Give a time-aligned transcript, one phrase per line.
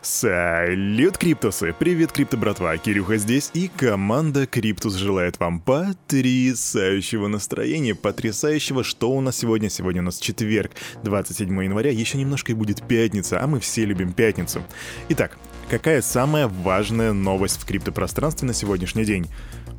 [0.00, 1.74] Салют, Криптусы!
[1.76, 2.76] Привет, Крипто братва!
[2.76, 9.68] Кирюха здесь, и команда Криптус желает вам потрясающего настроения, потрясающего, что у нас сегодня?
[9.68, 10.70] Сегодня у нас четверг,
[11.02, 14.62] 27 января, еще немножко и будет пятница, а мы все любим пятницу.
[15.08, 15.36] Итак,
[15.68, 19.26] какая самая важная новость в криптопространстве на сегодняшний день?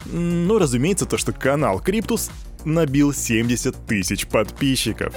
[0.06, 2.30] Ну, разумеется, то, что канал Криптус
[2.66, 5.16] набил 70 тысяч подписчиков.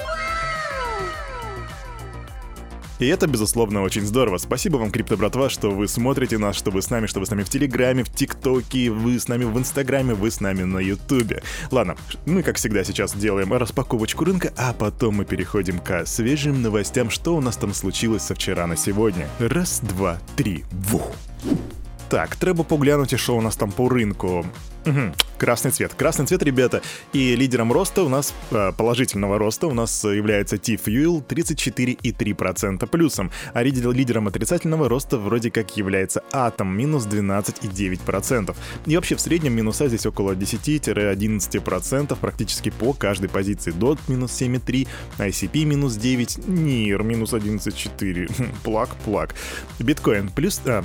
[3.03, 4.39] И это, безусловно, очень здорово.
[4.39, 7.31] Спасибо вам, крипто братва, что вы смотрите нас, что вы с нами, что вы с
[7.31, 11.43] нами в Телеграме, в ТикТоке, вы с нами в Инстаграме, вы с нами на Ютубе.
[11.73, 11.97] Ладно,
[12.27, 17.35] мы, как всегда, сейчас делаем распаковочку рынка, а потом мы переходим к свежим новостям, что
[17.35, 19.29] у нас там случилось со вчера на сегодня.
[19.41, 21.11] Раз, два, три, вух.
[22.13, 24.45] Так, треба поглянути, що у нас там по рынку.
[24.87, 25.01] Угу.
[25.39, 25.95] Красный цвет.
[25.95, 26.81] Красный цвет, ребята.
[27.15, 28.35] И лидером роста у нас,
[28.77, 33.31] положительного роста, у нас является T-Fuel 34,3% плюсом.
[33.55, 38.55] А лидером отрицательного роста вроде как является Atom, минус 12,9%.
[38.87, 43.73] И вообще в среднем минуса здесь около 10-11% практически по каждой позиции.
[43.73, 44.87] DOT минус 7,3,
[45.19, 48.31] ICP минус 9, NIR минус 11,4.
[48.65, 49.35] Плак-плак.
[49.79, 50.61] Биткоин плюс...
[50.67, 50.85] А,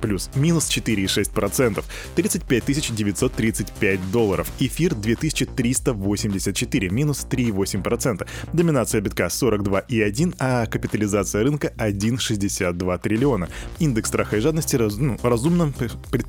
[0.00, 2.64] плюс минус 4,6%, 35
[2.94, 4.50] 935 долларов.
[4.58, 8.26] Эфир 2384, минус 3,8%.
[8.52, 13.48] Доминация битка 42,1, а капитализация рынка 1,62 триллиона.
[13.78, 15.72] Индекс страха и жадности раз, ну, разумно,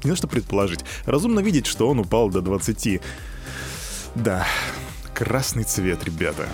[0.04, 3.02] не что предположить, разумно видеть, что он упал до 20.
[4.16, 4.48] Да,
[5.14, 6.48] красный цвет, ребята.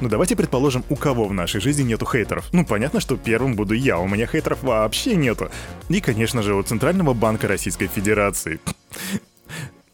[0.00, 2.48] Ну давайте предположим, у кого в нашей жизни нету хейтеров.
[2.52, 5.50] Ну понятно, что первым буду я, у меня хейтеров вообще нету.
[5.90, 8.60] И, конечно же, у Центрального банка Российской Федерации.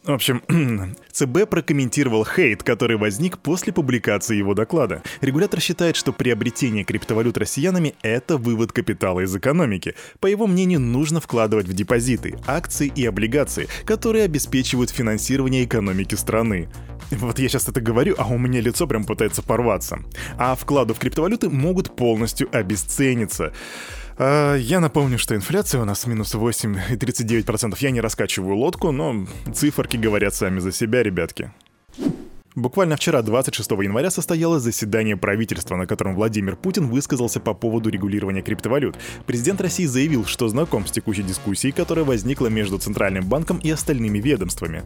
[0.07, 0.41] В общем,
[1.11, 5.03] ЦБ прокомментировал хейт, который возник после публикации его доклада.
[5.19, 9.95] Регулятор считает, что приобретение криптовалют россиянами— это вывод капитала из экономики.
[10.21, 16.69] По его мнению, нужно вкладывать в депозиты, акции и облигации, которые обеспечивают финансирование экономики страны.
[17.11, 19.99] Вот я сейчас это говорю, а у меня лицо прям пытается порваться.
[20.37, 23.51] А вклады в криптовалюты могут полностью обесцениться.
[24.19, 27.75] А, я напомню, что инфляция у нас минус 8,39%.
[27.79, 31.51] Я не раскачиваю лодку, но циферки говорят сами за себя, ребятки.
[32.55, 38.41] Буквально вчера, 26 января, состоялось заседание правительства, на котором Владимир Путин высказался по поводу регулирования
[38.41, 38.97] криптовалют.
[39.27, 44.17] Президент России заявил, что знаком с текущей дискуссией, которая возникла между Центральным банком и остальными
[44.17, 44.81] ведомствами.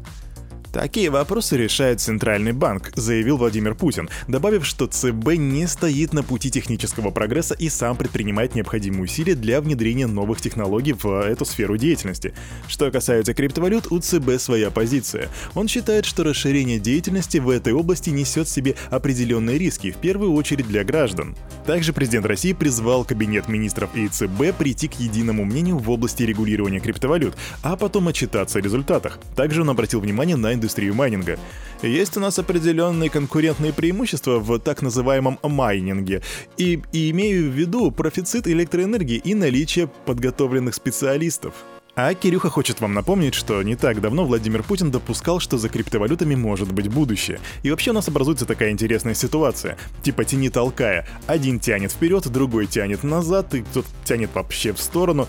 [0.71, 6.49] Такие вопросы решает Центральный банк, заявил Владимир Путин, добавив, что ЦБ не стоит на пути
[6.49, 12.33] технического прогресса и сам предпринимает необходимые усилия для внедрения новых технологий в эту сферу деятельности.
[12.69, 15.27] Что касается криптовалют, у ЦБ своя позиция.
[15.55, 20.31] Он считает, что расширение деятельности в этой области несет в себе определенные риски, в первую
[20.33, 21.35] очередь для граждан.
[21.65, 26.79] Также президент России призвал Кабинет министров и ЦБ прийти к единому мнению в области регулирования
[26.79, 29.19] криптовалют, а потом отчитаться о результатах.
[29.35, 31.37] Также он обратил внимание на индустрию майнинга.
[31.81, 36.21] Есть у нас определенные конкурентные преимущества в так называемом майнинге,
[36.57, 41.53] и, и имею в виду профицит электроэнергии и наличие подготовленных специалистов.
[41.93, 46.35] А Кирюха хочет вам напомнить, что не так давно Владимир Путин допускал, что за криптовалютами
[46.35, 47.39] может быть будущее.
[47.63, 49.77] И вообще у нас образуется такая интересная ситуация.
[50.01, 51.05] Типа тяни толкая.
[51.27, 55.27] Один тянет вперед, другой тянет назад, и кто-то тянет вообще в сторону.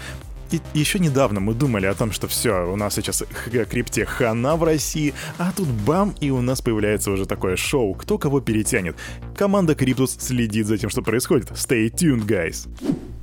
[0.53, 3.25] И еще недавно мы думали о том, что все, у нас сейчас
[3.71, 8.19] крипте хана в России, а тут бам, и у нас появляется уже такое шоу, кто
[8.19, 8.95] кого перетянет.
[9.35, 11.51] Команда Криптус следит за тем, что происходит.
[11.53, 12.69] Stay tuned, guys.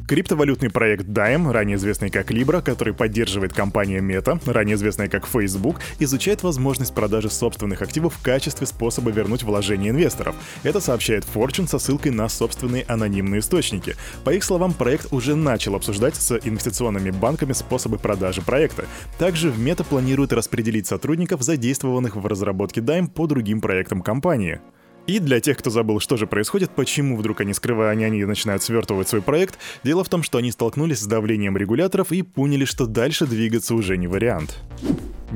[0.09, 5.75] Криптовалютный проект Dime, ранее известный как Libra, который поддерживает компания Meta, ранее известная как Facebook,
[5.99, 10.35] изучает возможность продажи собственных активов в качестве способа вернуть вложения инвесторов.
[10.63, 13.97] Это сообщает Fortune со ссылкой на собственные анонимные источники.
[14.23, 18.85] По их словам, проект уже начал обсуждать с инвестиционными банками способы продажи проекта.
[19.19, 24.59] Также в Meta планирует распределить сотрудников, задействованных в разработке Dime по другим проектам компании.
[25.07, 29.09] И для тех, кто забыл, что же происходит, почему вдруг они, скрывая они начинают свертывать
[29.09, 33.25] свой проект, дело в том, что они столкнулись с давлением регуляторов и поняли, что дальше
[33.25, 34.59] двигаться уже не вариант.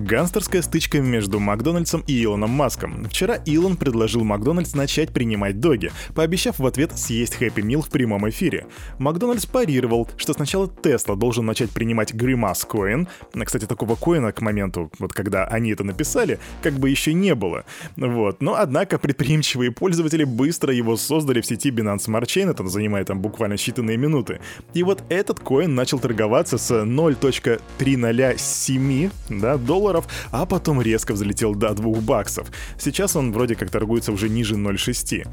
[0.04, 3.06] Гангстерская стычка между Макдональдсом и Илоном Маском.
[3.06, 8.30] Вчера Илон предложил Макдональдс начать принимать доги, пообещав в ответ съесть Хэппи Мил в прямом
[8.30, 8.66] эфире.
[9.00, 13.08] Макдональдс парировал, что сначала Тесла должен начать принимать Grimace Coin.
[13.46, 17.64] Кстати, такого коина к моменту, вот когда они это написали, как бы еще не было.
[17.96, 18.42] Вот.
[18.42, 23.22] Но, однако, предприимчивые пользователи быстро его создали в сети Binance Smart Chain, это занимает там
[23.22, 24.42] буквально считанные минуты.
[24.74, 31.56] И вот этот coin начал торговаться с 0.307 да, долларов долларов, а потом резко взлетел
[31.56, 32.48] до 2 баксов.
[32.80, 35.28] Сейчас он вроде как торгуется уже ниже 0,6.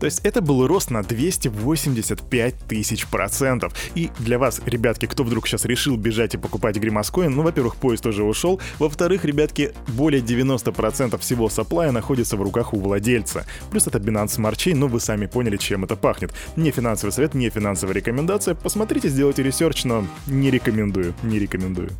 [0.00, 3.72] То есть это был рост на 285 тысяч процентов.
[3.94, 7.76] И для вас, ребятки, кто вдруг сейчас решил бежать и покупать Grimace Coin, ну, во-первых,
[7.76, 13.46] поезд уже ушел, во-вторых, ребятки, более 90% всего supply я находится в руках у владельца.
[13.70, 16.34] Плюс это Binance Smart Chain, ну вы сами поняли, чем это пахнет.
[16.56, 18.54] Не финансовый совет, не финансовая рекомендация.
[18.54, 21.90] Посмотрите, сделайте research, но не рекомендую, не рекомендую.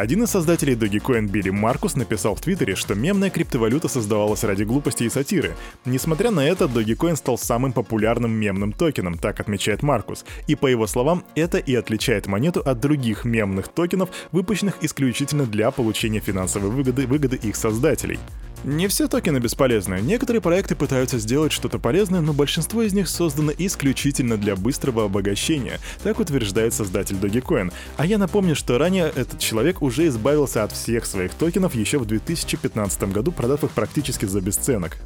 [0.00, 5.04] Один из создателей Dogecoin Билли Маркус написал в Твиттере, что мемная криптовалюта создавалась ради глупости
[5.04, 5.54] и сатиры.
[5.84, 10.24] Несмотря на это, Dogecoin стал самым популярным мемным токеном, так отмечает Маркус.
[10.46, 15.70] И по его словам, это и отличает монету от других мемных токенов, выпущенных исключительно для
[15.70, 18.18] получения финансовой выгоды, выгоды их создателей.
[18.64, 20.00] Не все токены бесполезны.
[20.02, 25.80] Некоторые проекты пытаются сделать что-то полезное, но большинство из них создано исключительно для быстрого обогащения,
[26.02, 27.72] так утверждает создатель Dogecoin.
[27.96, 32.04] А я напомню, что ранее этот человек уже избавился от всех своих токенов еще в
[32.04, 34.98] 2015 году, продав их практически за бесценок.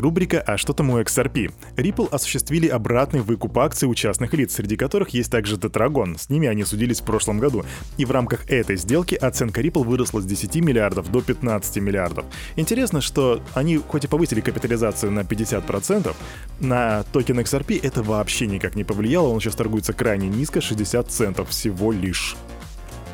[0.00, 4.76] Рубрика «А что там у XRP?» Ripple осуществили обратный выкуп акций у частных лиц, среди
[4.76, 6.18] которых есть также Tetragon.
[6.18, 7.64] С ними они судились в прошлом году.
[7.96, 12.24] И в рамках этой сделки оценка Ripple выросла с 10 миллиардов до 15 миллиардов.
[12.56, 16.14] Интересно, что они хоть и повысили капитализацию на 50%,
[16.60, 21.50] на токен XRP это вообще никак не повлияло, он сейчас торгуется крайне низко, 60 центов
[21.50, 22.36] всего лишь.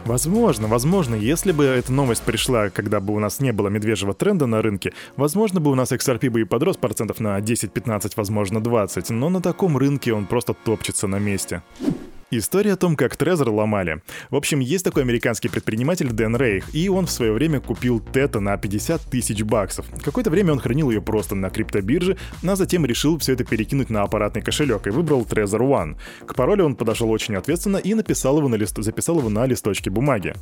[0.04, 4.44] Возможно, возможно, если бы эта новость пришла, когда бы у нас не было медвежьего тренда
[4.44, 9.08] на рынке, возможно бы у нас XRP бы и подрос процентов на 10-15, возможно 20,
[9.10, 11.62] но на таком рынке он просто топчется на месте.
[12.36, 14.02] История о том, как Трезор ломали.
[14.28, 18.40] В общем, есть такой американский предприниматель Дэн Рейх, и он в свое время купил Тета
[18.40, 19.86] на 50 тысяч баксов.
[20.02, 24.02] Какое-то время он хранил ее просто на криптобирже, а затем решил все это перекинуть на
[24.02, 25.96] аппаратный кошелек и выбрал Trezor One.
[26.26, 28.78] К паролю он подошел очень ответственно и написал его на лист...
[28.78, 30.34] записал его на листочке бумаги.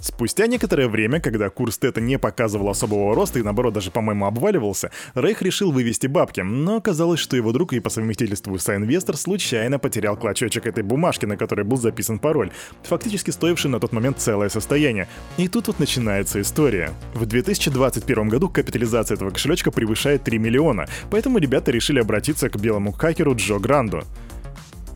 [0.00, 4.90] Спустя некоторое время, когда курс тета не показывал особого роста и наоборот даже, по-моему, обваливался,
[5.14, 10.16] Рейх решил вывести бабки, но оказалось, что его друг и по совместительству соинвестор случайно потерял
[10.16, 12.50] клочочек этой бумажки, на которой был записан пароль,
[12.82, 15.06] фактически стоивший на тот момент целое состояние.
[15.36, 16.92] И тут вот начинается история.
[17.12, 22.92] В 2021 году капитализация этого кошелечка превышает 3 миллиона, поэтому ребята решили обратиться к белому
[22.92, 24.04] хакеру Джо Гранду.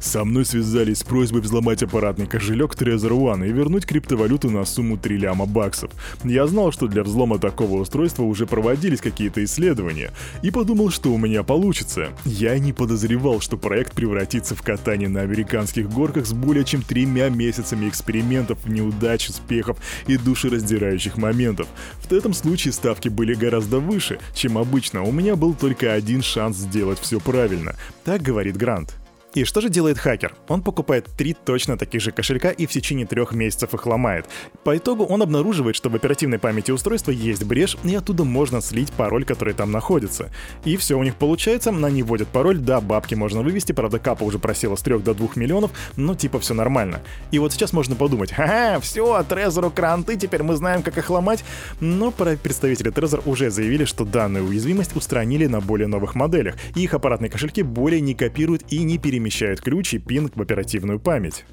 [0.04, 4.98] Со мной связались с просьбой взломать аппаратный кошелек Trezor One и вернуть криптовалюту на сумму
[4.98, 5.90] 3 ляма баксов.
[6.22, 10.12] Я знал, что для взлома такого устройства уже проводились какие-то исследования,
[10.42, 12.10] и подумал, что у меня получится.
[12.26, 17.30] Я не подозревал, что проект превратится в катание на американских горках с более чем тремя
[17.30, 21.66] месяцами экспериментов, неудач, успехов и душераздирающих моментов.
[22.06, 25.02] В этом случае ставки были гораздо выше, чем обычно.
[25.02, 27.74] У меня был только один шанс сделать все правильно.
[28.04, 28.94] Так говорит Грант.
[29.34, 30.32] И что же делает хакер?
[30.46, 34.26] Он покупает три точно таких же кошелька и в течение трех месяцев их ломает.
[34.62, 38.92] По итогу он обнаруживает, что в оперативной памяти устройства есть брешь, и оттуда можно слить
[38.92, 40.31] пароль, который там находится.
[40.64, 44.38] И все у них получается, они вводят пароль, да, бабки можно вывести, правда капа уже
[44.38, 47.02] просела с 3 до 2 миллионов, но типа все нормально.
[47.32, 51.44] И вот сейчас можно подумать, ха-ха, все, Трезору кранты, теперь мы знаем, как их ломать.
[51.81, 56.94] Но представители Трезор уже заявили, что данную уязвимость устранили на более новых моделях, и их
[56.94, 61.44] аппаратные кошельки более не копируют и не перемещают перемещают ключ и пин в оперативную память.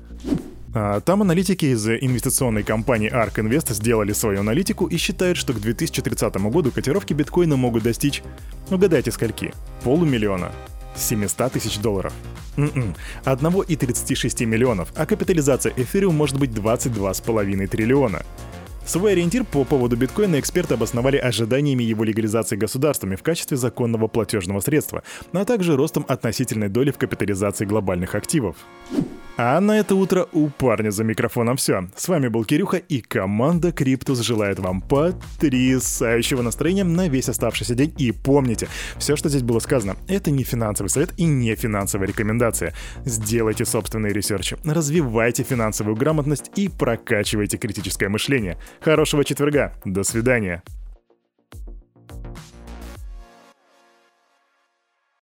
[0.73, 5.59] А там аналитики из инвестиционной компании ARK Invest сделали свою аналитику и считают, что к
[5.59, 8.23] 2030 году котировки биткоина могут достичь,
[8.69, 9.53] угадайте скольки,
[9.83, 10.51] полумиллиона.
[10.95, 12.13] 700 тысяч долларов.
[12.57, 18.23] М-м, 1,36 миллионов, а капитализация эфириум может быть 22,5 триллиона.
[18.85, 24.59] Свой ориентир по поводу биткоина эксперты обосновали ожиданиями его легализации государствами в качестве законного платежного
[24.59, 28.55] средства, а также ростом относительной доли в капитализации глобальных активов.
[29.37, 31.89] А на это утро у парня за микрофоном все.
[31.95, 37.93] С вами был Кирюха и команда Криптус желает вам потрясающего настроения на весь оставшийся день.
[37.97, 42.73] И помните, все, что здесь было сказано, это не финансовый совет и не финансовая рекомендация.
[43.05, 48.57] Сделайте собственные ресерчи, развивайте финансовую грамотность и прокачивайте критическое мышление.
[48.81, 50.61] Хорошего четверга, до свидания.